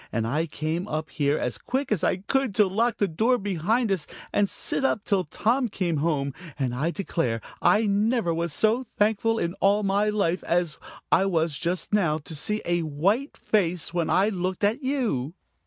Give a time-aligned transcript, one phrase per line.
[0.11, 3.91] And I came up here as quick as I could, to lock the door behind
[3.91, 8.87] us and sit up till Tom came home, and I declare, I never was so
[8.97, 10.79] thankful in all my life as
[11.11, 15.35] I was just now to see a white face when I looked at you!"